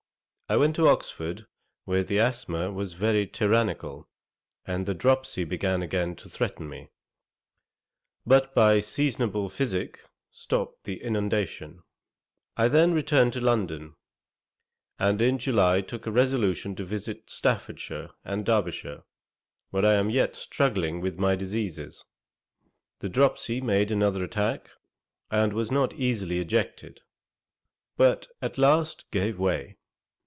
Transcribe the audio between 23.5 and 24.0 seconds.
made